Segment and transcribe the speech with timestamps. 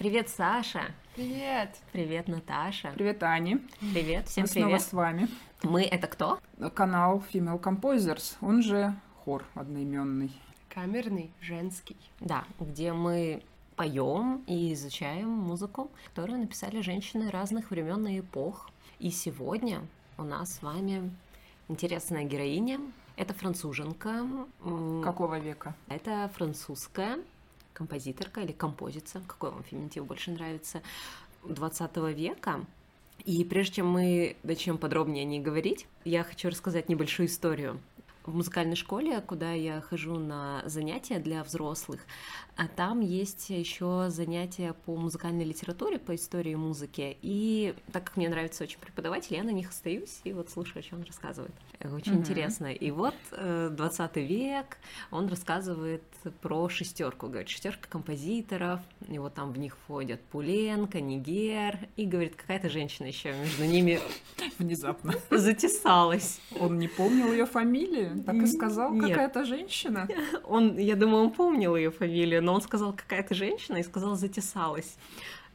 [0.00, 0.94] Привет, Саша.
[1.14, 1.76] Привет.
[1.92, 2.90] Привет, Наташа.
[2.94, 3.58] Привет, Ани.
[3.80, 4.66] Привет, всем Мы привет.
[4.66, 5.28] снова с вами.
[5.62, 6.40] Мы это кто?
[6.72, 10.32] Канал Female Composers, он же хор одноименный.
[10.70, 11.98] Камерный, женский.
[12.18, 13.42] Да, где мы
[13.76, 18.70] поем и изучаем музыку, которую написали женщины разных времен и эпох.
[19.00, 19.82] И сегодня
[20.16, 21.10] у нас с вами
[21.68, 22.80] интересная героиня.
[23.16, 24.26] Это француженка.
[25.04, 25.74] Какого века?
[25.88, 27.18] Это французская
[27.72, 30.82] композиторка или композиция, какой вам феминитив больше нравится,
[31.44, 32.64] 20 века.
[33.24, 37.80] И прежде чем мы начнем подробнее о ней говорить, я хочу рассказать небольшую историю.
[38.26, 42.00] В музыкальной школе, куда я хожу на занятия для взрослых,
[42.54, 47.16] а там есть еще занятия по музыкальной литературе, по истории музыки.
[47.22, 50.82] И так как мне нравится очень преподаватель, я на них остаюсь и вот слушаю, о
[50.82, 51.52] чем он рассказывает.
[51.82, 52.20] Очень Мгм.
[52.20, 52.66] интересно.
[52.74, 54.76] И вот э, 20 век,
[55.10, 56.02] он рассказывает
[56.42, 62.36] про шестерку, говорит, шестерка композиторов, и вот там в них входят Пуленко, Нигер, и говорит,
[62.36, 63.98] какая-то женщина еще между ними
[64.58, 65.14] Внезапно.
[65.30, 66.38] затесалась.
[66.60, 67.46] Он не помнил ее
[68.24, 69.10] так и сказал, Нет.
[69.10, 70.08] какая-то женщина.
[70.44, 74.96] Он, я думаю, он помнил ее фамилию, но он сказал какая-то женщина и сказал затесалась.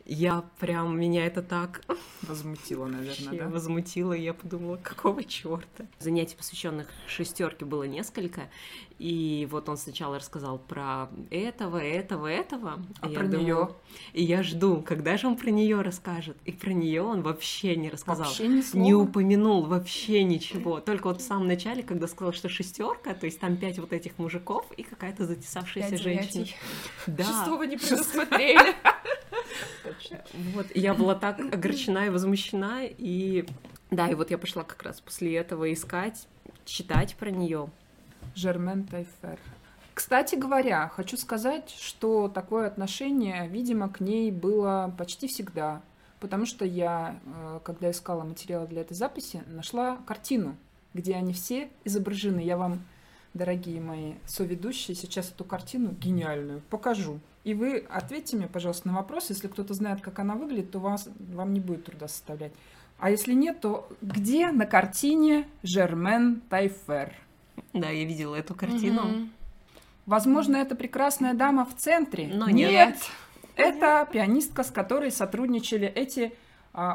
[0.05, 1.81] Я прям, меня это так
[2.21, 3.49] Возмутила, наверное, вообще да?
[3.49, 5.85] возмутило, я подумала, какого черта?
[5.99, 8.43] Занятий, посвященных шестерке, было несколько,
[8.99, 12.79] и вот он сначала рассказал про этого, этого, этого.
[13.01, 13.75] А и про думаю- неё?
[14.13, 16.37] И я жду, когда же он про нее расскажет.
[16.45, 18.25] И про нее он вообще не рассказал.
[18.27, 18.83] Вообще ни слова.
[18.83, 20.79] не упомянул вообще ничего.
[20.81, 24.17] Только вот в самом начале, когда сказал, что шестерка, то есть там пять вот этих
[24.19, 26.31] мужиков и какая-то затесавшаяся Пять женщина.
[26.31, 26.55] занятий.
[27.07, 27.23] Да.
[27.23, 28.75] Шестого не предусмотрели.
[30.53, 33.45] Вот, я была так огорчена и возмущена, и
[33.91, 36.27] да, и вот я пошла как раз после этого искать,
[36.65, 37.69] читать про нее.
[38.35, 39.39] Жермен Тайфер.
[39.93, 45.81] Кстати говоря, хочу сказать, что такое отношение, видимо, к ней было почти всегда.
[46.19, 50.57] Потому что я, э, когда искала материалы для этой записи, нашла картину,
[50.93, 52.39] где они все изображены.
[52.39, 52.83] Я вам,
[53.33, 57.19] дорогие мои соведущие, сейчас эту картину гениальную покажу.
[57.45, 59.29] И вы ответьте мне, пожалуйста, на вопрос.
[59.29, 62.51] Если кто-то знает, как она выглядит, то вас, вам не будет труда составлять.
[62.97, 67.13] А если нет, то где на картине Жермен Тайфер?
[67.71, 69.03] Да, я видела эту картину.
[69.03, 69.31] Мгм.
[70.07, 72.27] Возможно, это прекрасная дама в центре.
[72.33, 72.97] Но нет.
[73.55, 76.33] Это пианистка, с которой сотрудничали эти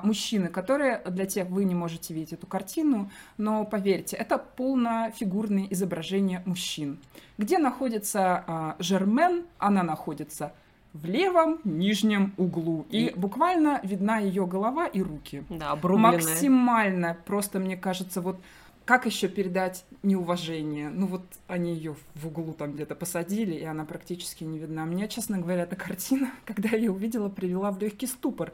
[0.02, 6.42] мужчины, которые, для тех, вы не можете видеть эту картину, но поверьте, это полнофигурные изображения
[6.46, 6.98] мужчин.
[7.38, 9.44] Где находится а, Жермен?
[9.58, 10.52] Она находится
[10.92, 12.86] в левом нижнем углу.
[12.90, 15.44] И, И- буквально видна ее голова и руки.
[15.48, 16.12] Да, обрубленная.
[16.12, 18.40] Максимально, просто мне кажется, вот
[18.84, 20.90] как еще передать неуважение?
[20.90, 24.84] Ну вот они ее в углу там где-то посадили, и она практически не видна.
[24.84, 28.52] Меня, честно говоря, эта картина, когда я ее увидела, привела в легкий ступор.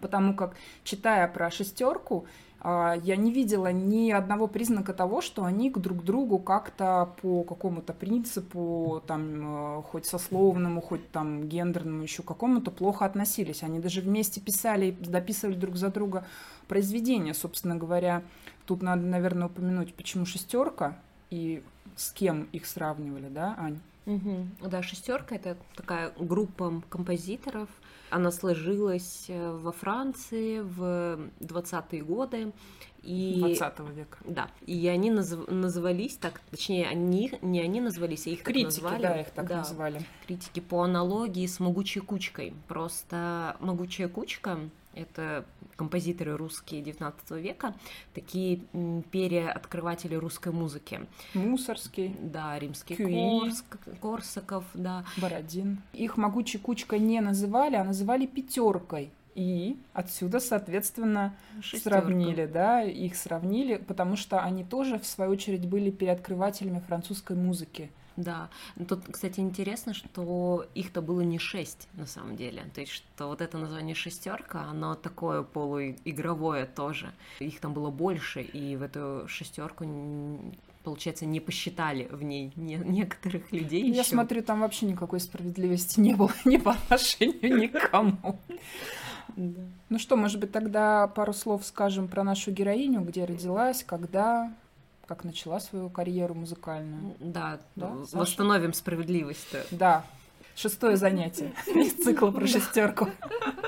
[0.00, 2.26] Потому как, читая про шестерку,
[2.62, 7.42] а, я не видела ни одного признака того, что они к друг другу как-то по
[7.42, 13.62] какому-то принципу, там, э, хоть сословному, хоть там гендерному, еще какому-то плохо относились.
[13.62, 16.26] Они даже вместе писали дописывали друг за друга
[16.68, 18.22] произведения, собственно говоря.
[18.66, 20.98] Тут надо, наверное, упомянуть, почему шестерка
[21.30, 21.62] и
[21.96, 23.80] с кем их сравнивали, да, Ань?
[24.04, 24.50] Мгм.
[24.60, 27.68] Да, шестерка это такая группа композиторов.
[28.10, 32.52] Она сложилась э, во Франции в 20-е годы.
[33.02, 34.18] И 20 века.
[34.26, 38.64] Да, и они назв- назывались так, точнее, они, не они назвались, а их так Критики,
[38.82, 39.02] назвали.
[39.02, 40.02] да, их так Да, называли.
[40.26, 42.52] критики по аналогии с «Могучей кучкой».
[42.68, 44.58] Просто «Могучая кучка»—
[44.94, 45.44] это
[45.76, 47.74] композиторы русские XIX века,
[48.14, 48.60] такие
[49.10, 51.00] переоткрыватели русской музыки.
[51.34, 53.14] Мусорский, Да, римский Кюи.
[53.14, 55.04] Корск- Корсаков, да.
[55.16, 55.78] Бородин.
[55.92, 59.10] Их могучей кучкой не называли, а называли пятеркой.
[59.36, 62.00] И отсюда, соответственно, Шестерка.
[62.00, 67.90] сравнили, да, их сравнили, потому что они тоже, в свою очередь, были переоткрывателями французской музыки.
[68.22, 68.48] Да.
[68.76, 72.62] Ну, Тут, кстати, интересно, что их-то было не шесть на самом деле.
[72.74, 77.12] То есть, что вот это название шестерка, оно такое полуигровое тоже.
[77.38, 79.84] Их там было больше, и в эту шестерку,
[80.84, 83.82] получается, не посчитали в ней не- некоторых людей.
[83.90, 84.10] Я ещё.
[84.10, 88.38] смотрю, там вообще никакой справедливости не было ни по отношению ни к кому.
[89.36, 89.62] Да.
[89.88, 94.52] Ну что, может быть, тогда пару слов скажем про нашу героиню, где родилась, когда,
[95.10, 97.16] как начала свою карьеру музыкальную.
[97.18, 99.56] Да, Да, восстановим справедливость.
[99.72, 100.04] Да,
[100.54, 103.08] шестое занятие из цикла про шестерку.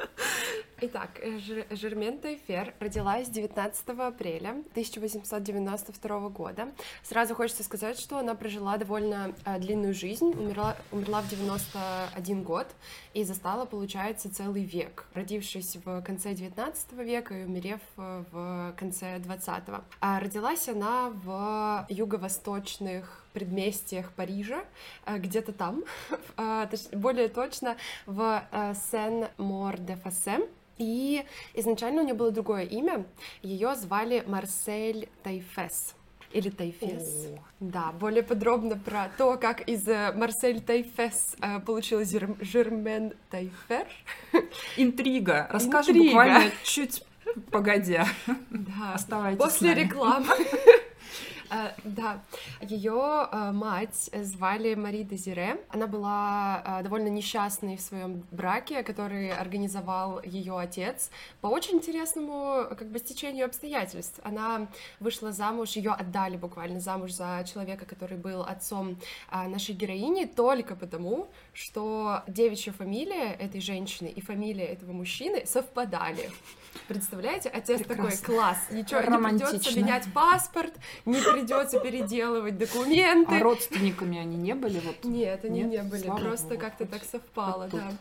[0.84, 6.72] Итак, Жер- Жермен Тайфер родилась 19 апреля 1892 года.
[7.04, 12.66] Сразу хочется сказать, что она прожила довольно э, длинную жизнь, умерла, умерла в 91 год
[13.14, 19.20] и застала, получается, целый век, родившись в конце 19 века и умерев э, в конце
[19.20, 19.62] 20
[20.00, 24.64] А родилась она в юго-восточных предместьях Парижа,
[25.06, 25.84] э, где-то там,
[26.92, 27.76] более точно
[28.06, 28.44] в
[28.90, 30.40] Сен-Мор-де-Фассе.
[30.82, 31.24] И
[31.54, 33.04] изначально у нее было другое имя.
[33.42, 35.94] Ее звали Марсель Тайфес.
[36.32, 37.26] Или Тайфес.
[37.26, 37.38] О.
[37.60, 43.86] Да, более подробно про то, как из э, Марсель Тайфес э, получилось Жер- Жермен Тайфер.
[44.76, 45.46] Интрига.
[45.50, 46.08] Расскажем Интрига.
[46.10, 47.04] буквально чуть
[47.50, 48.06] погодя.
[48.50, 48.94] Да.
[48.94, 50.26] Оставайтесь После рекламы.
[51.52, 52.20] Э, Да,
[52.60, 55.58] ее мать звали Мари Дезире.
[55.68, 61.10] Она была э, довольно несчастной в своем браке, который организовал ее отец
[61.42, 64.18] по очень интересному как бы стечению обстоятельств.
[64.24, 64.68] Она
[65.00, 68.96] вышла замуж, ее отдали буквально замуж за человека, который был отцом
[69.28, 76.30] а, нашей героини, только потому, что девичья фамилия этой женщины и фамилия этого мужчины совпадали.
[76.88, 78.26] Представляете, отец такой Прекрасно.
[78.26, 80.74] класс, ничего не придется менять паспорт,
[81.04, 83.36] не придется переделывать документы.
[83.36, 84.80] А родственниками они не были?
[84.80, 85.70] Вот Нет, они Нет?
[85.70, 87.80] не были, Слава просто как-то так совпало, тут.
[87.80, 87.92] да.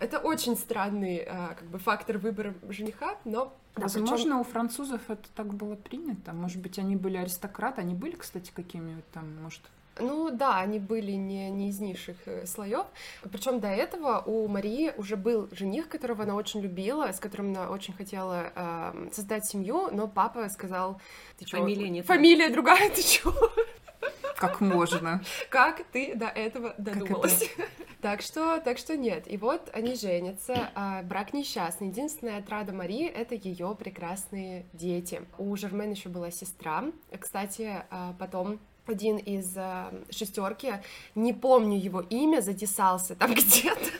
[0.00, 5.28] Это очень странный а, как бы фактор выбора жениха, но да, Возможно, у французов это
[5.34, 6.32] так было принято.
[6.32, 7.80] Может быть, они были аристократы.
[7.80, 9.62] Они были, кстати, какими-то там, может...
[9.98, 12.86] Ну да, они были не, не из низших э, слоев.
[13.30, 17.70] Причем до этого у Марии уже был жених, которого она очень любила, с которым она
[17.70, 21.00] очень хотела э, создать семью, но папа сказал,
[21.38, 22.14] ты чё, Фамилия не та».
[22.14, 23.34] Фамилия другая, ты чё?
[24.36, 25.22] Как можно?
[25.50, 27.48] Как ты до этого додумалась?
[28.00, 29.30] Так что, так что нет.
[29.30, 31.86] И вот они женятся, а, брак несчастный.
[31.86, 35.22] Единственная отрада Марии— это ее прекрасные дети.
[35.38, 36.86] У Жермен еще была сестра.
[37.16, 39.54] Кстати, а, потом один из
[40.10, 40.74] шестерки,
[41.14, 43.90] не помню его имя, затесался там где-то.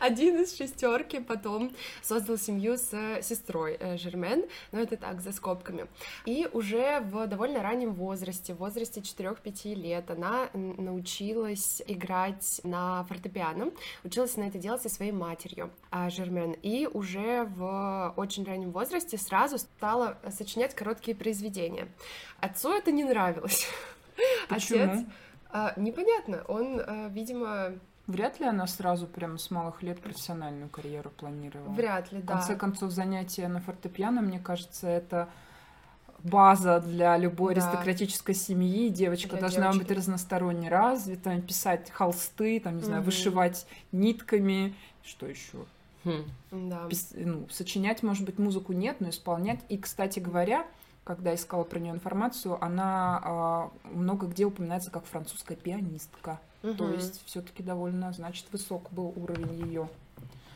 [0.00, 1.72] Один из шестерки потом
[2.02, 2.90] создал семью с
[3.22, 5.86] сестрой э, Жермен, но это так, за скобками.
[6.24, 13.70] И уже в довольно раннем возрасте, в возрасте 4-5 лет, она научилась играть на фортепиано,
[14.04, 19.18] училась на это делать со своей матерью, а, Жермен, и уже в очень раннем возрасте
[19.18, 21.88] сразу стала сочинять короткие произведения.
[22.40, 23.66] Отцу это не нравилось.
[24.48, 24.84] Почему?
[24.84, 25.06] Отец,
[25.50, 31.10] а, непонятно, он, а, видимо, Вряд ли она сразу прям с малых лет профессиональную карьеру
[31.10, 31.72] планировала.
[31.72, 32.34] вряд ли, В да.
[32.34, 35.28] конце концов, занятия на фортепиано, мне кажется, это
[36.22, 37.60] база для любой Да.
[37.62, 38.88] аристократической семьи.
[38.88, 39.88] Девочка Для должна девочки.
[39.88, 43.06] быть разносторонне развита, писать холсты, там, не знаю, Мгм.
[43.06, 44.74] вышивать нитками.
[45.04, 45.58] Что еще?
[46.04, 46.24] Хм.
[46.52, 46.86] Да.
[46.88, 49.60] Пис- ну, сочинять, может быть, музыку нет, но исполнять.
[49.68, 50.64] И, кстати говоря,
[51.04, 56.40] когда искала про нее информацию, она а, много где упоминается как французская пианистка.
[56.74, 56.94] То Мгм.
[56.94, 59.88] есть все-таки довольно, значит, высок был уровень ее.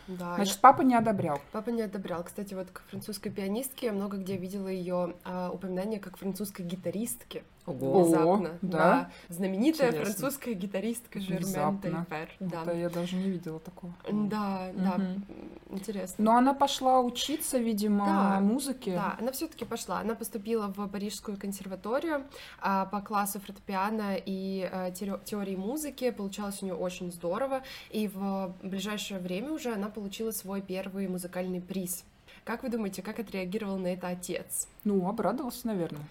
[0.09, 1.41] Да, Значит, папа не одобрял.
[1.53, 2.25] Папа не одобрял.
[2.25, 5.15] Кстати, вот к французской пианистке я много где видела ее
[5.53, 7.45] упоминание как французской гитаристки.
[7.67, 8.03] Ого.
[8.05, 8.59] Внезапно.
[8.63, 9.11] да?
[9.29, 10.15] Знаменитая Интересно.
[10.15, 11.79] французская гитаристка Жермен.
[11.79, 12.31] Тайфер.
[12.41, 12.63] Да.
[12.63, 13.93] Это я даже не видела такого.
[14.11, 15.25] Да, да, Мгм.
[15.71, 16.25] интересно.
[16.25, 18.93] Но она пошла учиться, видимо, Да, музыке.
[18.95, 20.01] Да, она все-таки пошла.
[20.01, 22.25] Она поступила в Парижскую консерваторию
[22.61, 26.11] а, по классу фортепиано и а, теории музыки.
[26.11, 27.63] Получалось у нее очень здорово.
[27.91, 32.05] И в ближайшее время уже она получила свой первый музыкальный приз.
[32.45, 34.67] Как вы думаете, как отреагировал на это отец?
[34.85, 36.03] Ну, обрадовался, наверное.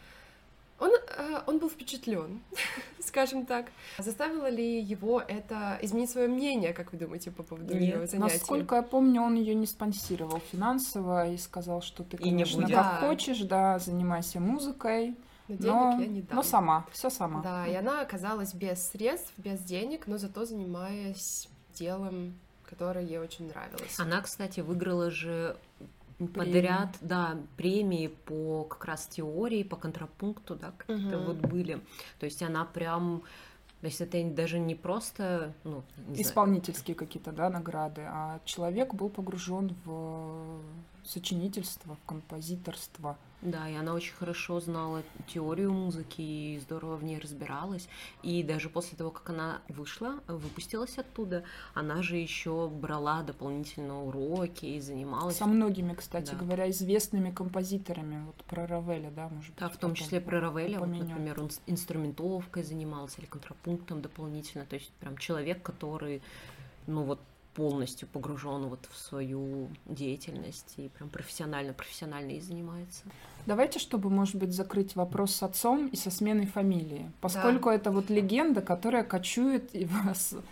[0.80, 2.40] Он, э, он был впечатлен,
[3.06, 3.66] скажем так.
[3.98, 7.82] Заставило ли его это изменить свое мнение, как вы думаете, по поводу Нет.
[7.82, 8.18] ее занятий?
[8.36, 12.62] Насколько я помню, он ее не спонсировал финансово и сказал, что ты, И не конечно,
[12.62, 12.98] как Да.
[13.08, 15.16] хочешь, да, занимайся музыкой,
[15.50, 16.36] Но денег но, я не дам.
[16.38, 17.42] но сама, все сама.
[17.42, 23.48] Да, и она оказалась без средств, без денег, но зато занимаясь делом, которое ей очень
[23.48, 24.00] нравилось.
[24.00, 25.58] Она, кстати, выиграла же
[26.28, 31.26] подряд, да, премии по как раз теории, по контрапункту, да, какие-то Мгм.
[31.26, 31.80] вот были.
[32.20, 33.24] То есть она прям,
[33.82, 39.10] то есть это даже не просто, ну, не Исполнительские какие-то, да, награды, а человек был
[39.10, 40.60] погружен в
[41.06, 43.18] сочинительство, в композиторство.
[43.42, 47.88] Да, и она очень хорошо знала теорию музыки и здорово в ней разбиралась.
[48.22, 51.44] И даже после того, как она вышла, выпустилась оттуда,
[51.74, 55.38] она же еще брала дополнительно уроки и занималась.
[55.38, 56.38] Со многими, кстати Да.
[56.38, 59.60] говоря, известными композиторами, вот про Равеля, да, может быть.
[59.60, 64.66] Да, в том числе про Равеля, вот, например, он инструментовкой занимался или контрапунктом дополнительно.
[64.66, 66.22] То есть прям человек, который,
[66.88, 67.20] ну вот,
[67.54, 73.04] полностью погружен вот в свою деятельность и прям профессионально, профессионально и занимается.
[73.46, 77.76] Давайте, чтобы, может быть, закрыть вопрос с отцом и со сменой фамилии, поскольку да.
[77.76, 79.72] это вот легенда, которая кочует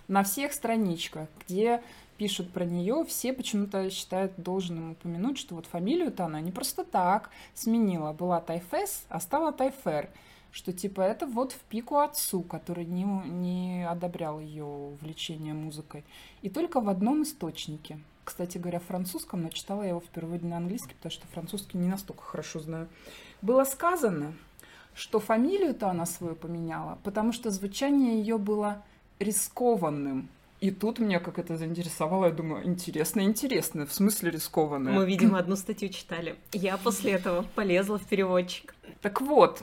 [0.08, 1.82] на всех страничках, где
[2.18, 7.30] пишут про нее, все почему-то считают должным упомянуть, что вот фамилию-то она не просто так
[7.54, 8.12] сменила.
[8.12, 10.10] Была Тайфес, а стала Тайфер.
[10.58, 16.04] Что типа это вот в пику отцу, который не, не одобрял ее увлечение музыкой.
[16.42, 18.00] И только в одном источнике.
[18.24, 22.24] Кстати говоря, французском, но читала я его впервые на английский, потому что французский не настолько
[22.24, 22.88] хорошо знаю.
[23.44, 24.34] Было сказано,
[24.96, 28.84] что фамилию-то она свою поменяла, потому что звучание ее было
[29.20, 30.28] рискованным.
[30.60, 34.92] И тут меня как это заинтересовало, я думаю, интересно, интересно, в смысле рискованное.
[34.92, 36.36] Мы, видимо, одну статью читали.
[36.52, 38.74] Я после этого полезла в переводчик.
[39.04, 39.62] Так вот,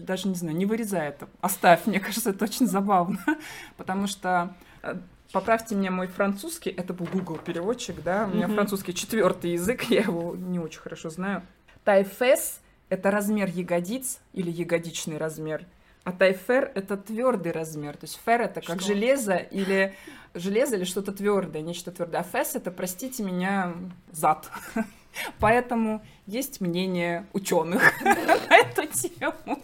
[0.00, 3.18] даже не знаю, не вырезай это, оставь, мне кажется, это очень забавно,
[3.76, 4.96] потому что э,
[5.32, 8.54] поправьте мне мой французский, это был Google переводчик, да, у меня mm-hmm.
[8.54, 11.42] французский четвертый язык, я его не очень хорошо знаю.
[11.84, 15.66] Тайфес— это размер ягодиц или ягодичный размер,
[16.04, 17.96] а тайфер— это твердый размер.
[17.96, 18.88] То есть фер— это как что?
[18.88, 19.94] железо или
[20.34, 22.20] железо или что-то твердое, нечто твердое.
[22.20, 23.74] А фес— это, простите меня,
[24.10, 24.50] зад.
[25.38, 29.58] Поэтому есть мнение ученых на эту тему,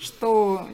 [0.00, 0.68] что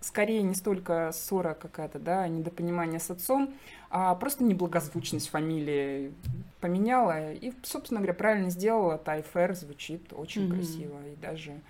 [0.00, 3.54] скорее не столько ссора какая-то, да, недопонимание с отцом,
[3.90, 6.12] а просто неблагозвучность фамилии
[6.60, 7.32] поменяла.
[7.32, 8.98] И, собственно говоря, правильно сделала.
[8.98, 10.54] Тайфер звучит очень mm-hmm.
[10.54, 11.60] красиво и даже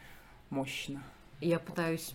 [0.51, 1.03] мощно.
[1.41, 2.15] Я пытаюсь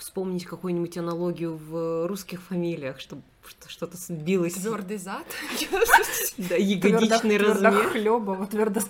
[0.00, 3.22] вспомнить какую-нибудь аналогию в русских фамилиях, чтобы
[3.66, 4.54] что-то сбилось.
[4.54, 5.26] Твердый зад?
[6.38, 7.90] Да, ягодичный размер.
[7.90, 8.80] Хлебово, твердо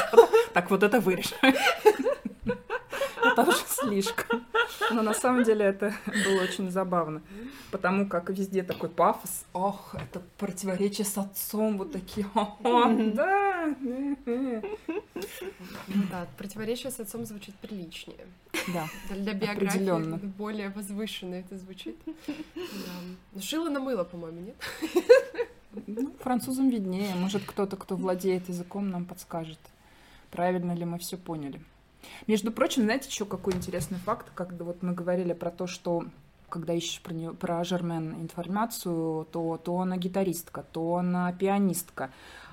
[0.54, 1.34] Так, вот это вырежь.
[1.42, 4.46] Это уже слишком.
[4.90, 7.22] Но на самом деле это было очень забавно.
[7.70, 9.44] Потому как везде такой пафос.
[9.52, 11.78] Ох, это противоречие с отцом.
[11.78, 12.26] Вот такие.
[12.62, 13.74] Да.
[16.10, 18.26] Да, противоречие с отцом звучит приличнее.
[18.72, 18.86] Да.
[19.10, 21.96] Для биографии более возвышенно это звучит.
[22.26, 23.40] Да.
[23.40, 24.56] Шило на мыло, по-моему, нет?
[25.86, 27.14] Ну, французам виднее.
[27.16, 29.58] Может, кто-то, кто владеет языком, нам подскажет,
[30.30, 31.60] правильно ли мы все поняли.
[32.26, 36.04] Между прочим, знаете, еще какой интересный факт, когда вот мы говорили про то, что
[36.48, 42.10] когда ищешь про, нее, про Жермен информацию, то, то она гитаристка, то она пианистка.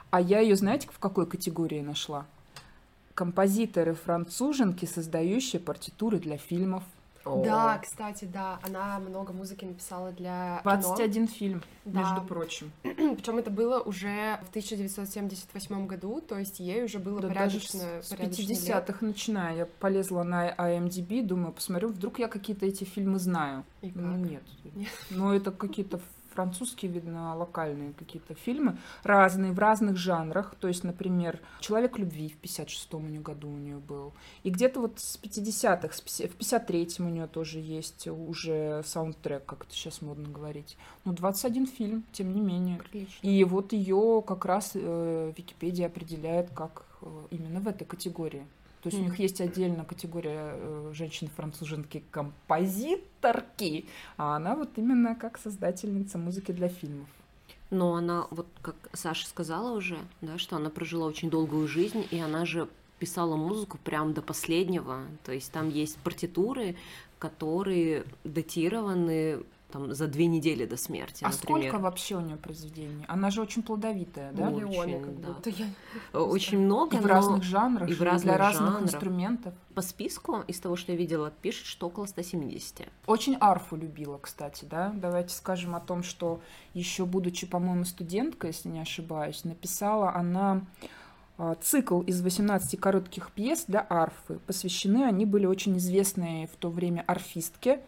[0.10, 2.26] А я ее, знаете, в какой категории нашла?
[3.14, 6.84] Композиторы француженки, создающие партитуры для фильмов,
[7.26, 7.44] о.
[7.44, 11.28] Да, кстати, да, она много музыки написала для 21 кино.
[11.28, 12.00] фильм, да.
[12.02, 12.72] между прочим.
[12.84, 18.04] Причем это было уже в 1978 году, то есть ей уже было да, порядочно, даже
[18.04, 19.56] с 50-х начиная.
[19.56, 23.64] Я полезла на IMDb, думаю, посмотрю, вдруг я какие-то эти фильмы знаю.
[23.82, 24.44] И ну, нет.
[24.76, 24.90] нет.
[25.10, 26.00] Но это какие-то
[26.34, 30.56] французские, видно, локальные какие-то фильмы, разные, в разных жанрах.
[30.60, 34.14] То есть, например, «Человек любви» в 56-м у нее году у нее был.
[34.44, 39.74] И где-то вот с 50-х, в 53-м у нее тоже есть уже саундтрек, как это
[39.74, 40.78] сейчас модно говорить.
[41.06, 42.80] Ну, 21 фильм, тем не менее.
[42.80, 43.28] Отлично.
[43.28, 48.46] И вот ее как раз э, Википедия определяет как э, именно в этой категории.
[48.82, 49.02] То есть mm.
[49.02, 53.86] у них есть отдельная категория э, женщин-француженки-композиторки,
[54.18, 57.08] а она вот именно как создательница музыки для фильмов.
[57.70, 62.20] Но она, вот как Саша сказала уже, да, что она прожила очень долгую жизнь, и
[62.20, 62.68] она же
[63.00, 65.02] писала музыку прям до последнего.
[65.24, 66.76] То есть там есть партитуры,
[67.18, 71.24] которые датированы там за две недели до смерти.
[71.24, 71.62] А например.
[71.62, 73.06] сколько вообще у нее произведений?
[73.08, 74.50] Она же очень плодовитая, да?
[74.50, 75.28] Очень, как да.
[75.28, 75.68] будто я...
[76.14, 76.98] Очень много.
[76.98, 78.84] И в разных жанрах, и в разных для разных жанров.
[78.84, 79.54] инструментов.
[79.74, 82.88] По списку, из того, что я видела, пишет, что около 170.
[83.08, 84.92] Очень арфу любила, кстати, да?
[84.96, 86.42] Давайте скажем о том, что
[86.74, 90.62] еще будучи, по-моему, студенткой, если не ошибаюсь, написала она
[91.38, 94.40] а, цикл из 18 коротких пьес для арфы.
[94.46, 97.82] Посвящены они были очень известные в то время арфистке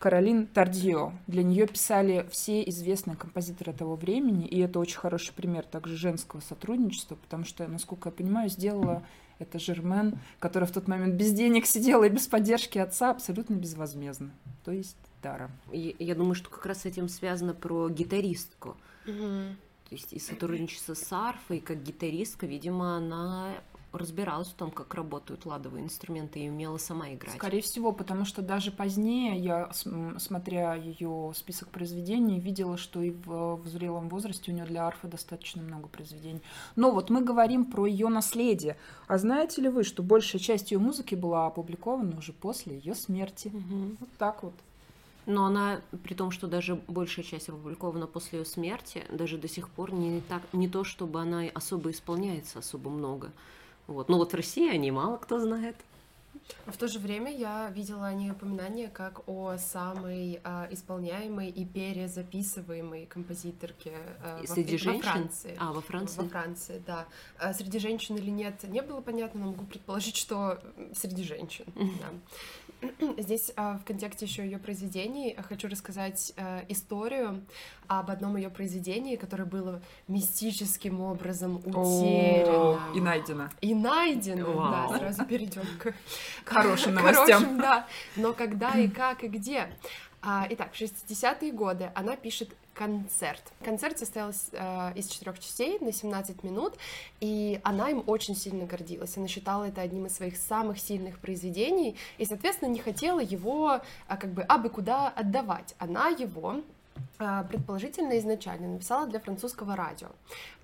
[0.00, 1.12] Каролин Тардио.
[1.26, 6.40] Для нее писали все известные композиторы того времени, и это очень хороший пример также женского
[6.40, 9.02] сотрудничества, потому что, насколько я понимаю, сделала
[9.38, 14.30] это Жермен, которая в тот момент без денег сидела и без поддержки отца абсолютно безвозмездно.
[14.64, 15.50] То есть даром.
[15.70, 18.78] Я, я думаю, что как раз с этим связано про гитаристку.
[19.06, 19.54] Угу.
[19.90, 23.52] То есть и сотрудничество с арфой, как гитаристка, видимо, она
[23.92, 27.34] разбиралась в том, как работают ладовые инструменты и умела сама играть.
[27.34, 29.70] Скорее всего, потому что даже позднее я,
[30.18, 35.08] смотря ее список произведений, видела, что и в, в зрелом возрасте у нее для арфы
[35.08, 36.42] достаточно много произведений.
[36.76, 38.76] Но вот мы говорим про ее наследие.
[39.08, 43.48] А знаете ли вы, что большая часть ее музыки была опубликована уже после ее смерти?
[43.48, 43.96] Угу.
[44.00, 44.54] Вот так вот.
[45.26, 49.68] Но она, при том, что даже большая часть опубликована после ее смерти, даже до сих
[49.68, 53.30] пор не, так, не то, чтобы она особо исполняется особо много.
[53.90, 54.08] Вот.
[54.08, 55.74] Но вот в России о ней мало кто знает.
[56.66, 61.64] В то же время я видела о ней упоминание как о самой а, исполняемой и
[61.64, 63.92] перезаписываемой композиторке
[64.22, 65.00] а, Среди во, женщин?
[65.00, 65.56] во Франции.
[65.58, 66.20] А, во Франции?
[66.20, 67.06] Во Франции, да.
[67.38, 70.60] А среди женщин или нет, не было понятно, но могу предположить, что
[70.94, 71.66] среди женщин.
[72.00, 72.06] Да.
[73.18, 77.44] Здесь а, в контексте еще ее произведений хочу рассказать а, историю
[77.86, 82.80] об одном ее произведении, которое было мистическим образом утеряно.
[82.94, 83.48] И найдено.
[83.60, 85.94] И найдено, да, сразу перейдем к
[86.44, 87.60] Хорошим хорошим, новостям.
[87.60, 87.86] да.
[88.16, 89.68] Но когда и как и где?
[90.22, 93.42] А, итак, в 60-е годы она пишет концерт.
[93.64, 96.74] Концерт состоял из, э, из четырех частей на 17 минут,
[97.20, 99.16] и она им очень сильно гордилась.
[99.16, 104.16] Она считала это одним из своих самых сильных произведений, и, соответственно, не хотела его а,
[104.16, 105.74] как бы абы куда отдавать.
[105.78, 106.62] Она его
[107.18, 110.08] а, предположительно изначально написала для французского радио.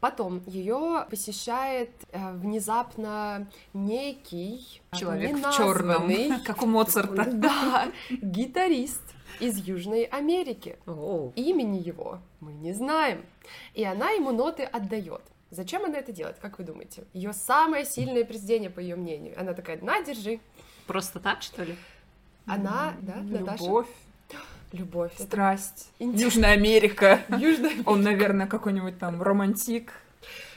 [0.00, 7.24] Потом ее посещает э, внезапно некий а, Человек в черном, как у Моцарта.
[7.32, 10.76] да, гитарист из Южной Америки.
[10.86, 13.24] О, Имени его мы не знаем.
[13.74, 15.22] И она ему ноты отдает.
[15.50, 17.04] Зачем она это делает, как вы думаете?
[17.12, 19.38] Ее самое сильное произведение, по ее мнению.
[19.40, 20.40] Она такая, на, держи.
[20.86, 21.76] просто так, что ли?
[22.46, 23.62] Она, да, Наташа?
[23.64, 23.86] Любовь,
[24.72, 25.12] Любовь.
[25.14, 26.24] Это страсть, Интересно.
[26.24, 27.20] Южная Америка.
[27.38, 29.92] Южная Он, наверное, какой-нибудь там романтик.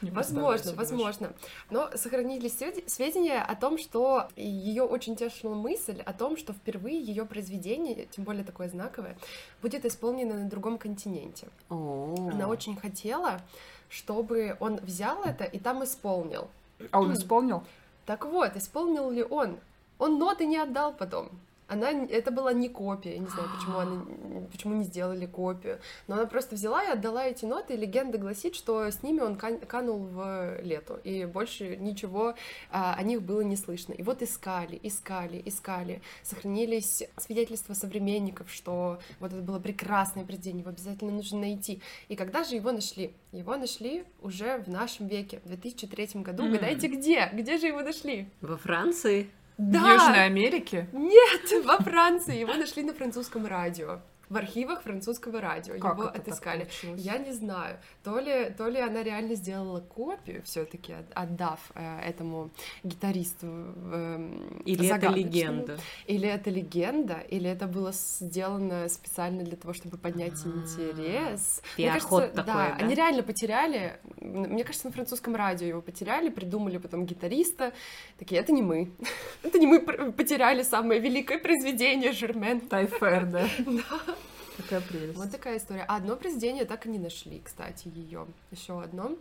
[0.01, 1.33] Не Возможно, возможно.
[1.69, 6.99] Но сохранились свед- сведения о том, что ее очень тешила мысль о том, что впервые
[7.01, 9.17] ее произведение, тем более такое знаковое,
[9.61, 11.47] будет исполнено на другом континенте.
[11.69, 13.41] О, Она очень хотела,
[13.89, 16.47] чтобы он взял это и там исполнил.
[16.91, 17.63] А он исполнил?
[18.05, 19.57] Так вот, исполнил ли он?
[19.97, 21.29] Он ноты не отдал потом.
[21.69, 24.05] Она, это была не копия, я не знаю, почему, она,
[24.51, 25.79] почему не сделали копию.
[26.07, 29.35] Но она просто взяла и отдала эти ноты, и легенда гласит, что с ними он
[29.35, 32.33] кан- канул в лету, и больше ничего
[32.71, 33.93] а, о них было не слышно.
[33.93, 36.01] И вот искали, искали, искали.
[36.23, 41.81] Сохранились свидетельства современников, что вот это было прекрасное произведение, его обязательно нужно найти.
[42.07, 43.13] И когда же его нашли?
[43.31, 46.45] Его нашли уже в нашем веке, в 2003 году.
[46.47, 47.29] Угадайте, где?
[47.31, 48.27] Где же его нашли?
[48.41, 49.29] во Франции?
[49.59, 50.87] В Южной Америке?
[50.93, 52.39] Нет, во Франции.
[52.39, 54.00] Его нашли на французском радио.
[54.29, 56.68] В архивах французского радио Как его отыскали.
[56.96, 62.51] Я не знаю, то ли, то ли она реально сделала копию, все-таки отдав э, этому
[62.83, 63.48] гитаристу.
[63.48, 65.79] эм, Или это легенда?
[66.05, 71.61] Или это легенда, или это было сделано специально для того, чтобы поднять А, интерес.
[71.75, 72.75] пиар-ход да, такой, да?
[72.75, 74.00] они реально потеряли.
[74.22, 77.74] Мне кажется, на французском радио его потеряли, придумали потом гитариста.
[78.20, 78.92] Такие, это не мы.
[79.44, 79.79] Это не мы
[80.11, 82.61] потеряли самое великое произведение Жермен.
[82.61, 83.48] Тайфер, да?
[84.63, 85.17] Какая прелесть.
[85.17, 85.85] Вот такая история.
[85.87, 88.25] А одно произведение так и не нашли, кстати, ее.
[88.51, 89.05] Еще одно.
[89.05, 89.17] Оно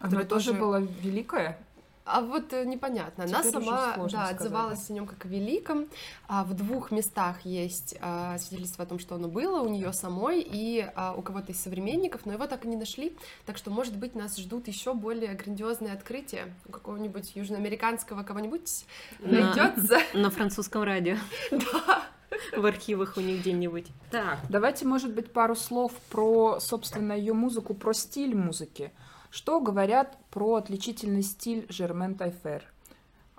[0.00, 1.58] которое тоже тоже- было великое?
[2.06, 3.24] А вот э, непонятно.
[3.24, 5.86] Она Теперь уже сама да, сказать, отзывалась о нем как о великом.
[6.26, 10.40] А в двух местах есть а, свидетельство о том, что оно было у нее самой
[10.40, 13.16] и а, у кого-то из современников, но его так и не нашли.
[13.46, 18.86] Так что, может быть, нас ждут еще более грандиозные открытия у какого-нибудь южноамериканского кого-нибудь
[19.20, 19.98] На- найдется.
[20.14, 21.16] На французском радио.
[21.52, 22.02] Да.
[22.56, 23.88] В архивах у них где-нибудь.
[24.10, 28.92] Так, Давайте, может быть, пару слов про, собственно, ее музыку, про стиль музыки.
[29.30, 32.64] Что говорят про отличительный стиль Жермен Тайфер?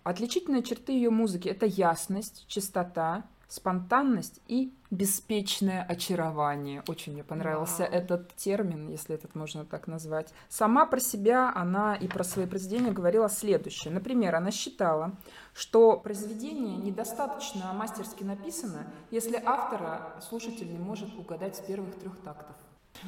[0.04, 6.84] Отличительные черты ее музыки— это ясность, чистота, спонтанность и беспечное очарование.
[6.88, 7.92] Очень мне понравился Вау.
[7.92, 10.34] этот термин, если этот можно так назвать.
[10.48, 13.94] Сама про себя она и про свои произведения говорила следующее.
[13.94, 15.18] Например, она считала,
[15.54, 22.56] что произведение недостаточно мастерски написано, если автора слушатель не может угадать с первых трех тактов.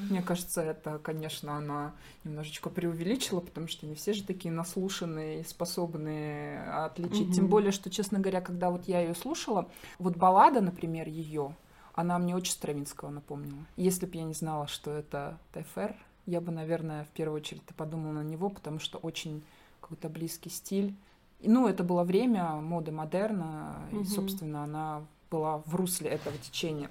[0.09, 1.93] Мне кажется, это, конечно, она
[2.23, 7.31] немножечко преувеличила, потому что не все же такие наслушанные и способные отличить.
[7.33, 7.51] Тем Мгм.
[7.51, 9.69] более, что, честно говоря, когда вот я ее слушала,
[9.99, 11.55] вот баллада, например, ее,
[11.93, 13.59] она мне очень Стравинского напомнила.
[13.77, 18.13] Если бы я не знала, что это Тайфер, я бы, наверное, в первую очередь подумала
[18.13, 19.43] на него, потому что очень
[19.81, 20.95] какой-то близкий стиль.
[21.39, 24.05] И, Ну, это было время моды модерна, и, Мгм.
[24.05, 26.89] собственно, она была в русле этого течения.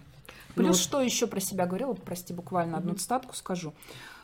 [0.55, 2.99] Ну Плюс вот- что еще про себя говорила, прости, буквально одну Мгм.
[2.99, 3.73] цитатку скажу.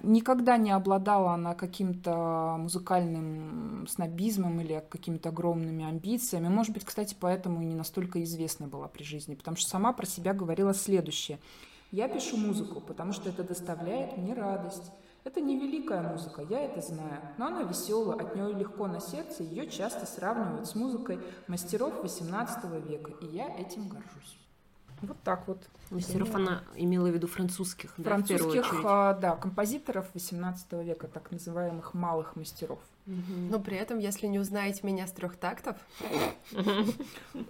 [0.03, 6.49] Никогда не обладала она каким-то музыкальным снобизмом или какими-то огромными амбициями.
[6.49, 10.07] Может быть, кстати, поэтому и не настолько известна была при жизни, потому что сама про
[10.07, 11.39] себя говорила следующее.
[11.91, 14.93] «Я пишу музыку, потому что это доставляет мне радость.
[15.25, 19.43] Это не великая музыка, я это знаю, но она веселая, от нее легко на сердце,
[19.43, 24.39] ее часто сравнивают с музыкой мастеров XVIII века, и я этим горжусь».
[25.03, 25.63] Вот так вот.
[25.91, 32.37] Мастеров она имела в виду французских, французских, да, да, композиторов 18 века, так называемых малых
[32.37, 32.81] мастеров.
[33.51, 35.77] Но при этом, если не узнаете меня с трех тактов...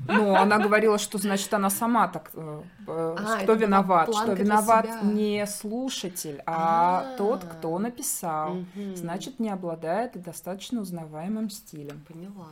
[0.07, 2.31] Ну, она говорила, что, значит, она сама так...
[2.35, 4.09] Э, э, а, что виноват?
[4.13, 8.59] Что виноват не слушатель, а, а тот, кто написал.
[8.95, 12.05] Значит, не обладает достаточно узнаваемым стилем.
[12.09, 12.49] Поняла.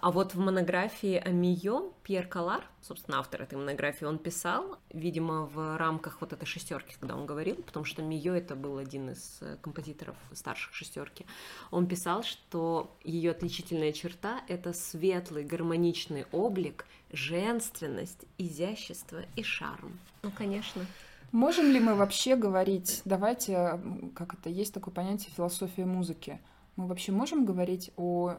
[0.00, 5.46] А вот в монографии о Мио Пьер Калар, собственно, автор этой монографии, он писал, видимо,
[5.46, 9.38] в рамках вот этой шестерки, когда он говорил, потому что Мио это был один из
[9.40, 11.26] э, композиторов старших шестерки,
[11.72, 19.98] он писал, что ее отличительная черта— это светлый, гармоничный облик, женственность, изящество и шарм.
[20.22, 20.86] Ну, конечно.
[21.32, 23.80] Можем ли мы вообще говорить, давайте,
[24.14, 26.40] как это, есть такое понятие философия музыки,
[26.76, 28.36] мы вообще можем говорить о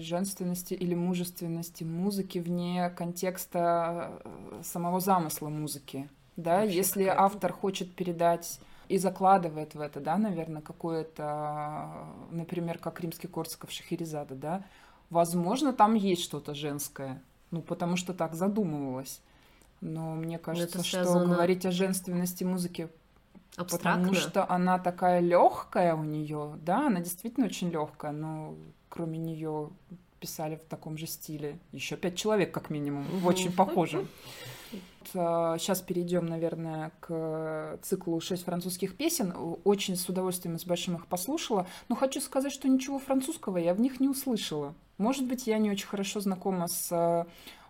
[0.00, 6.08] женственности или мужественности музыки вне контекста э, самого замысла музыки.
[6.36, 8.60] Да, вообще если автор хочет передать
[8.92, 14.64] и закладывает в это, да, наверное, какое-то, например, как римский Корсаков Шахерезада, да,
[15.08, 19.22] возможно, там есть что-то женское, ну, потому что так задумывалось.
[19.80, 22.90] Но мне кажется, что говорить о женственности музыки
[23.56, 24.08] Абстрактно.
[24.08, 28.54] Потому что она такая легкая у нее, да, она действительно очень легкая, но
[28.88, 29.70] кроме нее
[30.20, 34.08] писали в таком же стиле еще пять человек как минимум, в очень похожем.
[35.08, 39.34] Сейчас перейдем, наверное, к циклу «Шесть французских песен».
[39.64, 41.66] Очень с удовольствием и с большим их послушала.
[41.88, 44.74] Но хочу сказать, что ничего французского я в них не услышала.
[44.98, 46.88] Может быть, я не очень хорошо знакома с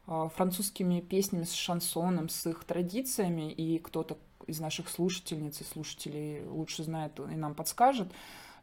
[0.07, 6.45] а, французскими песнями, с шансоном, с их традициями, и кто-то из наших слушательниц и слушателей
[6.47, 8.09] лучше знает и нам подскажет.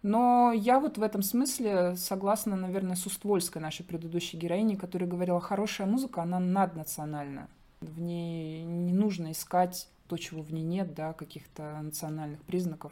[0.02, 5.42] Но я вот в этом смысле согласна, наверное, с Уствольской, нашей предыдущей героиней, которая говорила,
[5.42, 7.50] хорошая музыка, она наднациональна.
[7.82, 12.92] В ней не нужно искать то, чего в ней нет, да, каких-то национальных признаков.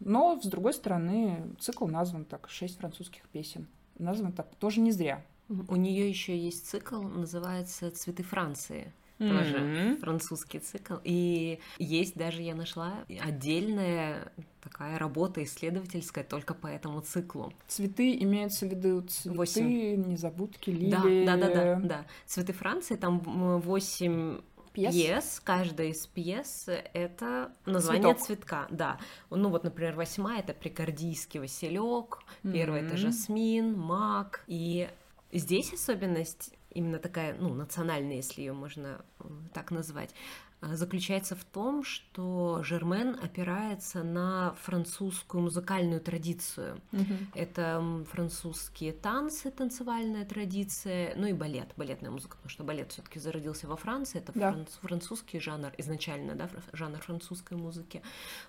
[0.00, 3.68] Но, с другой стороны, цикл назван так, шесть французских песен.
[3.98, 5.24] Назван так тоже не зря.
[5.48, 8.92] У нее еще есть цикл, называется «Цветы Франции»
[9.28, 10.00] тоже mm-hmm.
[10.00, 10.94] французский цикл.
[11.04, 17.52] И есть даже, я нашла, отдельная такая работа исследовательская только по этому циклу.
[17.68, 20.06] Цветы имеются в виду цветы, 8.
[20.06, 21.24] незабудки, лилии.
[21.24, 22.06] Да, да, да, да, да.
[22.26, 23.20] Цветы Франции, там
[23.60, 24.40] восемь
[24.72, 24.94] пьес.
[24.94, 25.40] пьес.
[25.44, 28.26] Каждая из пьес— это название Цветок.
[28.26, 28.66] цветка.
[28.70, 28.98] Да.
[29.30, 32.52] Ну вот, например, восьмая— это прикардийский василек, mm-hmm.
[32.52, 34.44] первая— это жасмин, мак.
[34.46, 34.88] И
[35.32, 40.14] здесь особенность именно такая, ну, национальная, если ее можно э, так назвать,
[40.62, 46.80] э, заключается в том, что Жермен опирается на французскую музыкальную традицию.
[46.92, 47.26] Mm-hmm.
[47.34, 53.66] Это французские танцы, танцевальная традиция, ну и балет, балетная музыка, потому что балет все-таки зародился
[53.66, 54.52] во Франции, это да.
[54.52, 58.02] франц- французский жанр изначально, да, жанр французской музыки.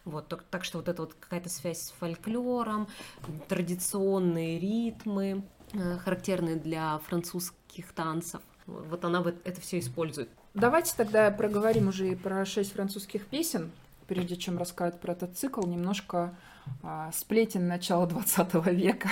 [0.05, 2.87] Вот, так, так что вот это вот какая-то связь с фольклором,
[3.47, 5.43] традиционные ритмы
[6.03, 8.41] характерные для французских танцев.
[8.67, 10.29] Вот она вот это все использует.
[10.53, 13.71] Давайте тогда проговорим уже и про шесть французских песен,
[14.07, 16.35] прежде чем рассказать про этот цикл, немножко
[16.83, 19.09] а, сплетен начала 20 века.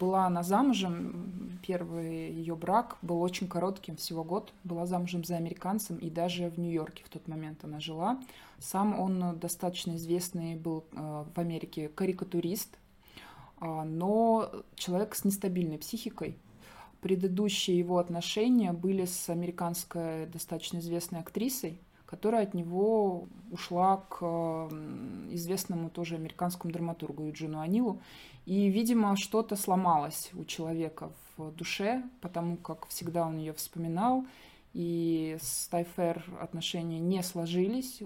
[0.00, 4.52] Была она замужем, первый ее брак был очень коротким, всего год.
[4.62, 8.18] Была замужем за американцем, и даже в Нью-Йорке в тот момент она жила.
[8.60, 12.87] Сам он достаточно известный был э, в Америке карикатурист, э,
[13.60, 16.36] но человек с нестабильной психикой,
[17.00, 24.22] предыдущие его отношения были с американской достаточно известной актрисой, которая от него ушла к
[25.30, 28.00] известному тоже американскому драматургу Юджину Анилу.
[28.46, 34.24] И, видимо, что-то сломалось у человека в душе, потому как всегда он ее вспоминал
[34.78, 38.00] и с Тайфер отношения не сложились.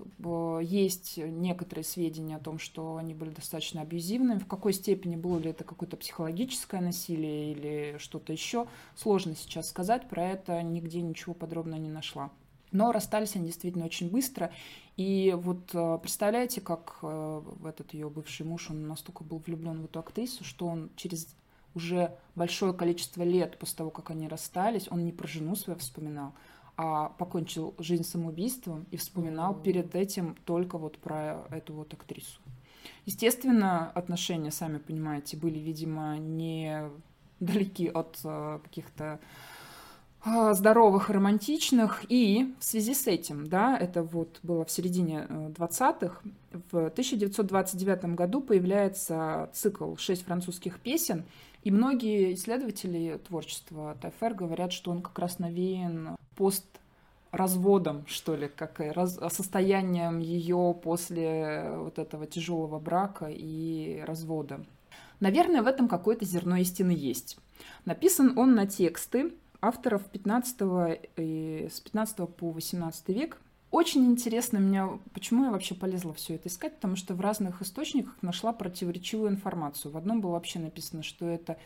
[0.62, 4.38] Есть некоторые сведения о том, что они были достаточно абьюзивными.
[4.38, 10.08] В какой степени было ли это какое-то психологическое насилие или что-то еще, сложно сейчас сказать.
[10.08, 12.30] Про это нигде ничего подробно не нашла.
[12.70, 14.50] Но расстались они действительно очень быстро.
[14.96, 19.84] И вот э, представляете, как э, этот ее бывший муж, он настолько был влюблен в
[19.84, 21.28] эту актрису, что он через
[21.74, 26.32] уже большое количество лет после того, как они расстались, он не про жену свою вспоминал,
[26.76, 32.40] а покончил жизнь самоубийством и вспоминал перед этим только вот про эту вот актрису.
[33.04, 36.90] Естественно, отношения, сами понимаете, были, видимо, не
[37.40, 39.18] далеки от э, каких-то
[40.24, 42.04] э, здоровых романтичных.
[42.08, 46.20] И в связи с этим, да, это вот было в середине 20-х,
[46.52, 51.24] э, в 1929 году появляется цикл «Шесть французских песен»,
[51.64, 56.64] и многие исследователи творчества Тайфер говорят, что он как раз навеян пост
[57.30, 64.64] разводом, что ли, как раз, состоянием ее после вот этого тяжелого брака и развода.
[65.20, 67.38] Наверное, в этом какое-то зерно истины есть.
[67.84, 73.40] Написан он на тексты авторов 15 и с 15 по 18 век.
[73.70, 78.14] Очень интересно меня, почему я вообще полезла все это искать, потому что в разных источниках
[78.20, 79.92] нашла противоречивую информацию.
[79.92, 81.56] В одном было вообще написано, что это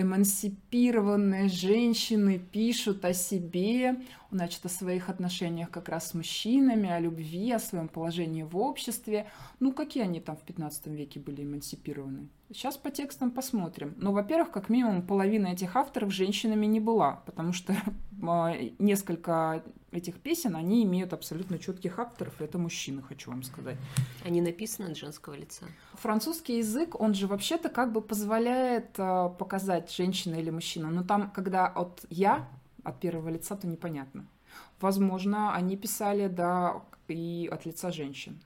[0.00, 3.96] эмансипированные женщины пишут о себе,
[4.30, 9.26] значит, о своих отношениях как раз с мужчинами, о любви, о своем положении в обществе.
[9.58, 12.28] Ну, какие они там в 15 веке были эмансипированы?
[12.52, 13.94] Сейчас по текстам посмотрим.
[13.96, 17.76] Но, во-первых, как минимум половина этих авторов женщинами не была, потому что
[18.22, 23.76] а, несколько этих песен, они имеют абсолютно четких авторов, и это мужчины, хочу вам сказать.
[24.24, 25.66] Они написаны от женского лица.
[25.94, 30.90] Французский язык, он же вообще-то как бы позволяет а, показать, женщина или мужчина.
[30.90, 32.48] Но там, когда от «я»,
[32.82, 34.26] от первого лица, то непонятно.
[34.80, 38.40] Возможно, они писали, да, и от лица женщин.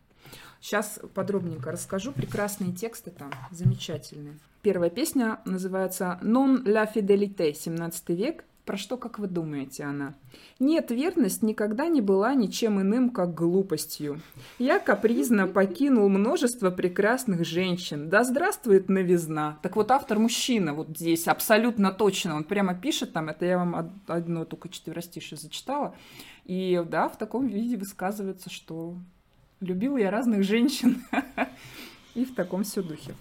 [0.60, 2.12] Сейчас подробненько расскажу.
[2.12, 4.38] Прекрасные тексты там, замечательные.
[4.62, 8.44] Первая песня называется «Non la fidélité», 17 век.
[8.64, 10.14] Про что, как вы думаете, она?
[10.58, 14.20] Нет, верность никогда не была ничем иным, как глупостью.
[14.58, 18.08] Я капризно покинул множество прекрасных женщин.
[18.08, 19.58] Да здравствует новизна.
[19.62, 22.36] Так вот, автор мужчина вот здесь абсолютно точно.
[22.36, 25.94] Он прямо пишет там, это я вам одно только четверостишее зачитала.
[26.44, 28.96] И да, в таком виде высказывается, что
[29.64, 31.02] Любил я разных женщин.
[32.14, 33.14] И в таком все духе.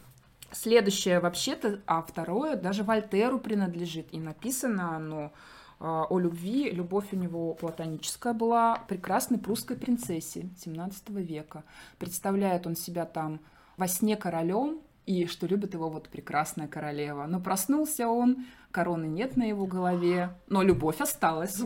[0.53, 4.07] Следующее вообще-то, а второе даже Вольтеру принадлежит.
[4.11, 5.33] И написано оно
[5.79, 6.69] а, о любви.
[6.69, 8.77] Любовь у него платоническая была.
[8.87, 11.63] Прекрасной прусской принцессе 17 века.
[11.97, 13.39] Представляет он себя там
[13.77, 17.25] во сне королем, и что любит его вот прекрасная королева.
[17.25, 21.61] Но проснулся он, короны нет на его голове, но любовь осталась.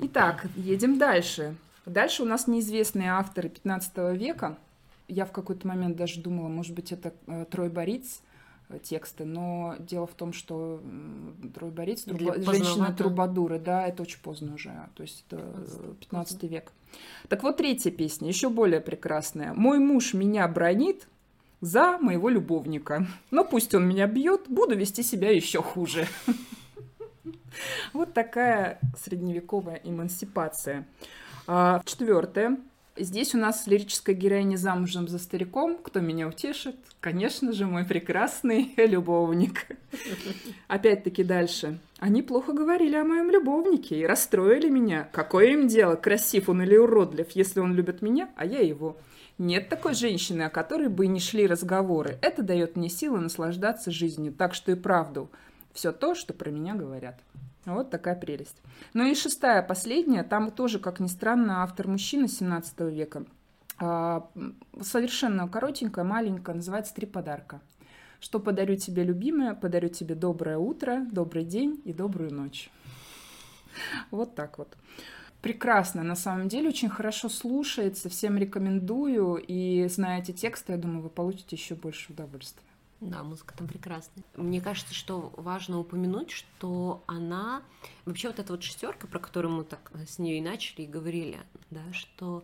[0.00, 1.56] Итак, едем дальше.
[1.84, 4.56] Дальше у нас неизвестные авторы 15 века.
[5.08, 8.22] Я в какой-то момент даже думала, может быть, это э, Трой Бориц
[8.68, 10.82] э, тексты, но дело в том, что
[11.54, 12.34] Трой Бориц, труба...
[12.40, 15.42] женщина-трубадуры, да, это очень поздно уже, то есть это
[16.00, 16.72] 15 век.
[17.28, 19.52] Так вот, третья песня, еще более прекрасная.
[19.54, 21.06] «Мой муж меня бронит,
[21.60, 23.06] за моего любовника.
[23.30, 26.06] Но пусть он меня бьет, буду вести себя еще хуже.
[27.94, 30.86] Вот такая средневековая эмансипация.
[31.46, 32.58] А, четвертое.
[32.98, 35.76] Здесь у нас лирическая героиня замужем за стариком.
[35.82, 36.76] Кто меня утешит?
[37.00, 39.66] Конечно же, мой прекрасный любовник.
[40.66, 41.78] Опять-таки дальше.
[41.98, 45.08] Они плохо говорили о моем любовнике и расстроили меня.
[45.12, 48.96] Какое им дело, красив он или уродлив, если он любит меня, а я его.
[49.36, 52.16] Нет такой женщины, о которой бы не шли разговоры.
[52.22, 54.32] Это дает мне силы наслаждаться жизнью.
[54.32, 55.30] Так что и правду.
[55.74, 57.20] Все то, что про меня говорят.
[57.66, 58.62] Вот такая прелесть.
[58.94, 63.26] Ну и шестая, последняя, там тоже, как ни странно, автор мужчина 17 века.
[63.78, 64.30] А,
[64.80, 67.60] совершенно коротенькая, маленькая, называется «Три подарка».
[68.20, 69.54] Что подарю тебе, любимая?
[69.54, 72.70] Подарю тебе доброе утро, добрый день и добрую ночь.
[74.10, 74.74] Вот так вот.
[75.42, 81.10] Прекрасно, на самом деле, очень хорошо слушается, всем рекомендую, и знаете тексты, я думаю, вы
[81.10, 82.66] получите еще больше удовольствия.
[83.00, 84.24] Да, музыка там прекрасная.
[84.36, 87.62] Мне кажется, что важно упомянуть, что она
[88.06, 91.38] вообще вот эта вот шестерка, про которую мы так с нее и начали и говорили,
[91.70, 92.42] да, что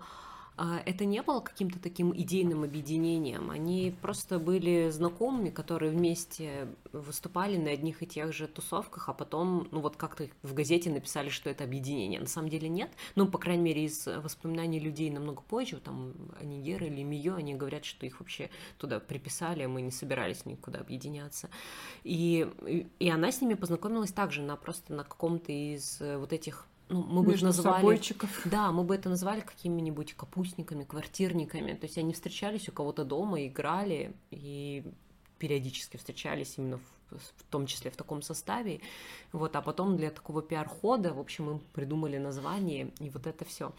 [0.85, 3.51] это не было каким-то таким идейным объединением.
[3.51, 9.67] Они просто были знакомыми, которые вместе выступали на одних и тех же тусовках, а потом,
[9.73, 12.21] ну вот как-то в газете написали, что это объединение.
[12.21, 12.91] На самом деле нет.
[13.17, 17.85] Ну, по крайней мере, из воспоминаний людей намного позже, там, Анигера или Мио, они говорят,
[17.85, 21.51] что их вообще туда приписали, а мы не собирались никуда объединяться.
[22.05, 22.49] И,
[22.99, 27.23] и она с ними познакомилась также на просто на каком-то из вот этих ну, мы
[27.23, 27.77] бы назвали...
[27.77, 28.43] Собойчиков.
[28.45, 31.73] Да, мы бы это назвали какими-нибудь капустниками, квартирниками.
[31.75, 34.85] То есть они встречались у кого-то дома, играли и
[35.39, 38.81] периодически встречались именно в в том числе в таком составе.
[39.33, 43.73] Вот, а потом для такого пиар-хода, в общем, им придумали название и вот это все.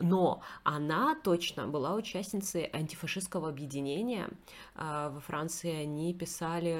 [0.00, 4.28] Но она точно была участницей антифашистского объединения.
[4.74, 6.72] А, во Франции они писали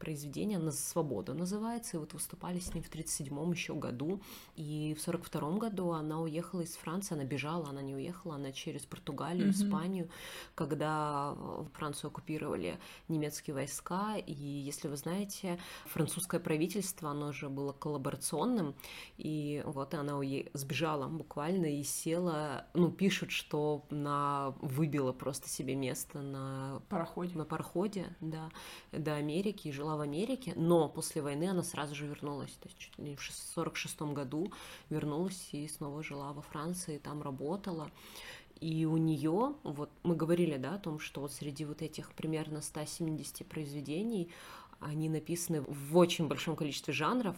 [0.00, 4.20] произведение «На свободу» называется, и вот выступали с ним в 1937 еще году,
[4.56, 8.86] и в 1942 году она уехала из Франции, она бежала, она не уехала, она через
[8.86, 9.50] Португалию, mm-hmm.
[9.50, 10.08] Испанию,
[10.54, 11.36] когда
[11.74, 18.74] Францию оккупировали немецкие войска, и если вы знаете, французское правительство, оно же было коллаборационным,
[19.18, 20.18] и вот она
[20.54, 27.44] сбежала буквально и села, ну, пишут, что на выбила просто себе место на пароходе, на
[27.44, 28.50] пароходе, да,
[28.92, 33.20] до Америки, и жила в Америке, но после войны она сразу же вернулась, то есть
[33.20, 34.52] в 46 году
[34.88, 37.90] вернулась и снова жила во Франции, там работала.
[38.60, 42.60] И у нее, вот мы говорили, да, о том, что вот среди вот этих примерно
[42.60, 44.30] 170 произведений
[44.80, 47.36] они написаны в очень большом количестве жанров,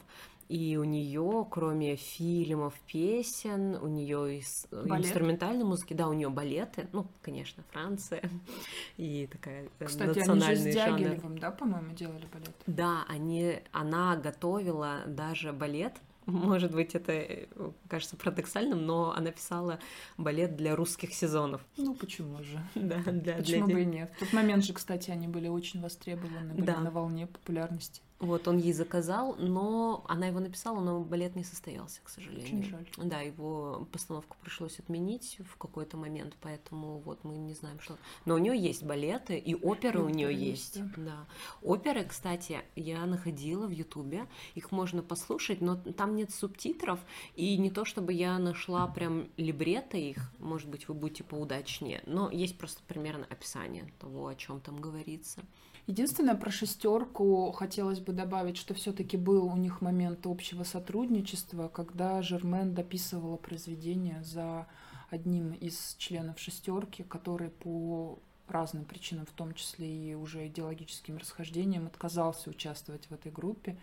[0.48, 7.06] и у нее, кроме фильмов, песен, у нее инструментальной музыки, да, у нее балеты, ну,
[7.22, 8.22] конечно, Франция
[8.96, 12.54] и такая э, Кстати, национальный они же с Дягилевым, да, по-моему, делали балет?
[12.66, 15.94] Да, они, она готовила даже балет
[16.26, 17.46] может быть, это э,
[17.88, 19.78] кажется парадоксальным, но она писала
[20.16, 21.62] балет для русских сезонов.
[21.76, 22.60] Ну, почему же?
[22.74, 23.74] Да, для, Почему для...
[23.74, 24.12] бы и нет?
[24.16, 26.80] В тот момент же, кстати, они были очень востребованы, были да.
[26.80, 28.02] на волне популярности.
[28.22, 32.60] Вот, он ей заказал, но она его написала, но балет не состоялся, к сожалению.
[32.60, 32.86] Очень жаль.
[32.96, 37.98] Да, его постановку пришлось отменить в какой-то момент, поэтому вот мы не знаем, что...
[38.24, 40.80] Но у нее есть балеты, и оперы у нее есть.
[40.96, 41.26] да.
[41.62, 47.00] Оперы, кстати, я находила в Ютубе, их можно послушать, но там нет субтитров,
[47.34, 52.30] и не то чтобы я нашла прям либретто их, может быть, вы будете поудачнее, но
[52.30, 55.40] есть просто примерно описание того, о чем там говорится.
[55.88, 62.22] Единственное, про шестерку хотелось бы добавить, что все-таки был у них момент общего сотрудничества, когда
[62.22, 64.68] Жермен дописывала произведение за
[65.10, 68.18] одним из членов шестерки, который по
[68.48, 73.76] разным причинам, в том числе и уже идеологическим расхождениям, отказался участвовать в этой группе.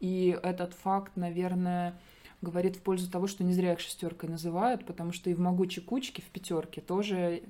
[0.00, 1.98] И этот факт, наверное,
[2.42, 5.80] говорит в пользу того, что не зря их шестеркой называют, потому что и в могучей
[5.80, 7.40] кучке, в пятерке тоже, э,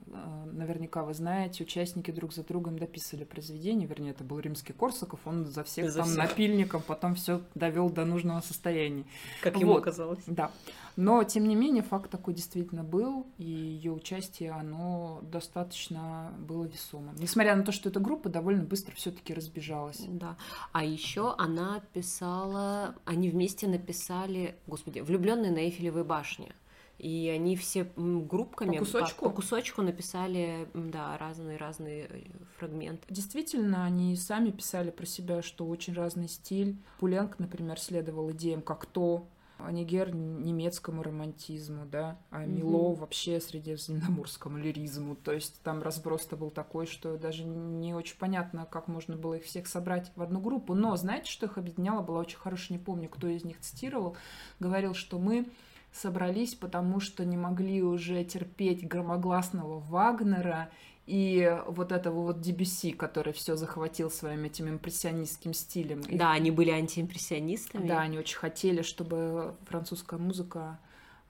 [0.53, 5.47] наверняка вы знаете, участники друг за другом дописывали произведение, вернее, это был римский Корсаков, он
[5.47, 6.19] за всех за там всех.
[6.19, 9.05] напильником потом все довел до нужного состояния.
[9.41, 9.85] Как ему вот.
[9.85, 10.23] казалось.
[10.27, 10.51] Да.
[10.97, 17.15] Но, тем не менее, факт такой действительно был, и ее участие, оно достаточно было весомым.
[17.17, 20.03] Несмотря на то, что эта группа довольно быстро все-таки разбежалась.
[20.09, 20.37] Да.
[20.73, 26.55] А еще она писала, они вместе написали, господи, влюбленные на Эйфелевой башне.
[26.99, 32.23] И они все группками по кусочку, по, по кусочку написали, да, разные-разные э,
[32.59, 33.03] фрагменты.
[33.11, 36.77] Действительно, они сами писали про себя, что очень разный стиль.
[37.01, 39.27] Пуленк, например, следовал идеям как то,
[39.67, 42.95] Анигер немецкому романтизму, да, а Мило угу.
[42.95, 45.17] вообще средиземноморскому лиризму.
[45.17, 49.45] То есть там разброс-то был такой, что даже не очень понятно, как можно было их
[49.45, 50.75] всех собрать в одну группу.
[50.75, 52.03] Но знаете, что их объединяло?
[52.03, 54.17] Была очень хорошая, не помню, кто из них цитировал,
[54.61, 55.47] говорил, что мы
[55.93, 60.71] собрались, потому что не могли уже терпеть громогласного Вагнера
[61.07, 66.03] и вот этого вот DBC, который все захватил своим этим импрессионистским стилем.
[66.03, 67.89] Да, они были антиимпрессионистами.
[67.89, 70.79] Да, они очень хотели, чтобы французская музыка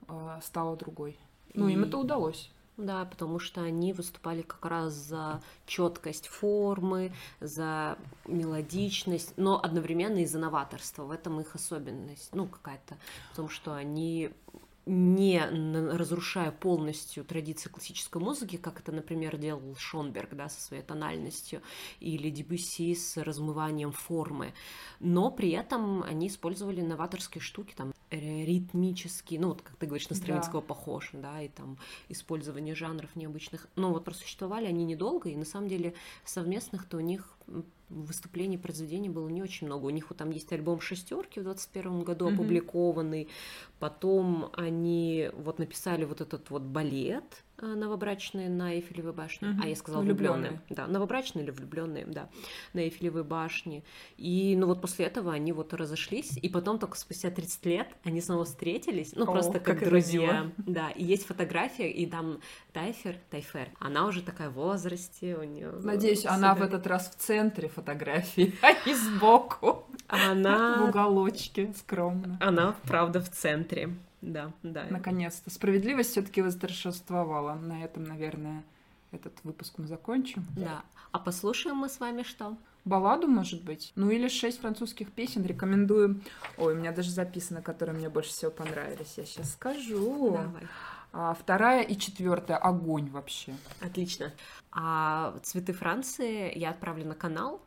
[0.09, 1.17] э, стала другой.
[1.55, 1.73] Ну, и...
[1.73, 2.51] им это удалось.
[2.79, 10.27] Да, потому что они выступали как раз за четкость формы, за мелодичность, но одновременно и
[10.27, 11.05] за новаторство.
[11.05, 12.97] В этом их особенность, ну, какая-то,
[13.33, 14.31] в том, что они
[14.87, 21.63] не разрушая полностью традиции классической музыки, как это, например, делал Шонберг да, со своей тональностью,
[22.01, 24.55] или Дебюсси с размыванием формы,
[25.01, 30.17] но при этом они использовали новаторские штуки, там, ритмические, ну, вот, как ты говоришь, на
[30.17, 30.67] Стравинского да.
[30.67, 35.69] похож, да, и там использование жанров необычных, но вот просуществовали они недолго, и на самом
[35.69, 35.95] деле
[36.25, 37.37] совместных-то у них
[37.89, 39.87] выступлений, произведений было не очень много.
[39.87, 42.35] У них вот там есть альбом «Шестерки» в 21 году mm-hmm.
[42.35, 43.29] опубликованный.
[43.79, 49.51] Потом они вот написали вот этот вот балет, Э, новобрачные на Эйфелевой башне.
[49.51, 49.61] Угу.
[49.63, 50.61] А я сказала влюбленные.
[50.71, 52.29] Да, новобрачные или влюбленные, да,
[52.73, 53.83] на Эйфелевой башне.
[54.17, 58.21] И ну вот после этого они вот разошлись, и потом только спустя 30 лет они
[58.21, 60.51] снова встретились, ну О, просто как, как друзья.
[60.59, 62.41] Да, и есть фотография, и там
[62.73, 65.71] Тайфер, Тайфер, она уже такая в возрасте, у нее.
[65.83, 69.87] Надеюсь, она в этот раз в центре фотографии, а не сбоку.
[70.09, 72.39] Она в уголочке скромно.
[72.41, 73.91] Она правда в центре.
[74.23, 74.87] Да, да.
[74.89, 75.51] Наконец-то.
[75.51, 77.55] Справедливость все-таки восторжествовала.
[77.55, 78.65] На этом, наверное,
[79.11, 80.45] этот выпуск мы закончим.
[80.57, 80.83] Да.
[81.11, 82.57] А послушаем мы с вами что?
[82.85, 83.93] Балладу, может быть.
[83.95, 85.45] Ну или шесть французских песен.
[85.45, 86.21] Рекомендую.
[86.57, 89.15] Ой, у меня даже записано, которые мне больше всего понравились.
[89.17, 90.33] Я сейчас скажу.
[90.33, 90.69] Давай.
[91.13, 93.55] А, вторая и четвертая огонь вообще.
[93.81, 94.33] Отлично.
[94.71, 97.61] А цветы Франции я отправлю на канал.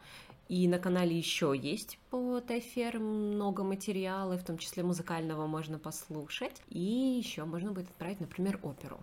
[0.48, 6.62] И на канале еще есть по Тайфер много материала, в том числе музыкального можно послушать.
[6.70, 9.00] И еще можно будет отправить, например, оперу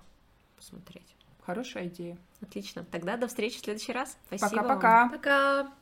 [0.57, 1.17] посмотреть.
[1.45, 2.17] Хорошая идея.
[2.41, 2.85] Отлично.
[2.85, 4.17] Тогда до встречи в следующий раз.
[4.27, 4.63] Спасибо.
[4.63, 5.09] Пока-пока.
[5.09, 5.17] Пока.
[5.17, 5.65] -пока.
[5.65, 5.82] Пока.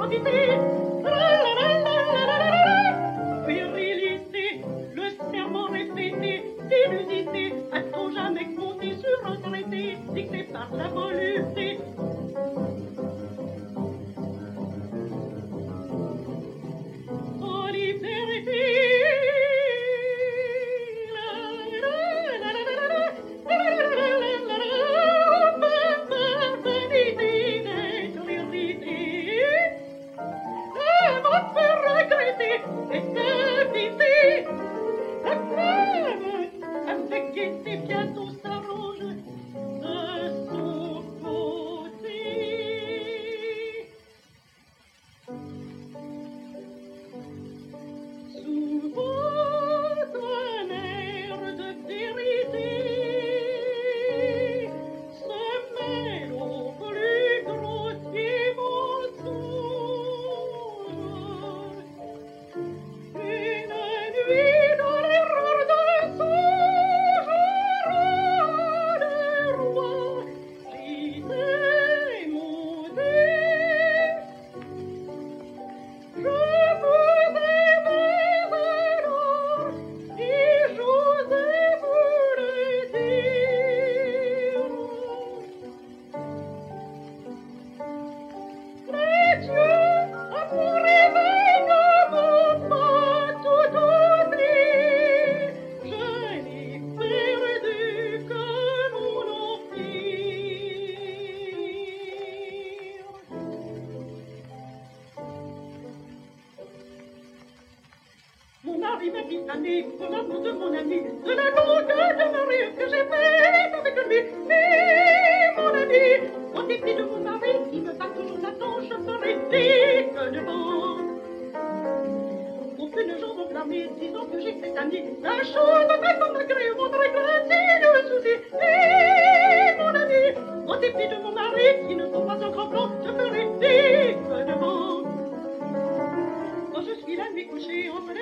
[0.00, 1.39] o di te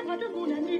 [0.08, 0.77] 我的姑娘。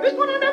[0.00, 0.43] Puisqu'on en